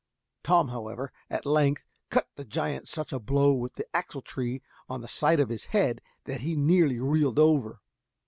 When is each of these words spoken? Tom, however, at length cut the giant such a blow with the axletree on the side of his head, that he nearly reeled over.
Tom, 0.41 0.69
however, 0.69 1.13
at 1.29 1.45
length 1.45 1.83
cut 2.09 2.27
the 2.33 2.43
giant 2.43 2.87
such 2.87 3.13
a 3.13 3.19
blow 3.19 3.53
with 3.53 3.75
the 3.75 3.85
axletree 3.95 4.61
on 4.89 5.01
the 5.01 5.07
side 5.07 5.39
of 5.39 5.49
his 5.49 5.65
head, 5.65 6.01
that 6.23 6.41
he 6.41 6.55
nearly 6.55 6.97
reeled 6.97 7.37
over. 7.37 7.81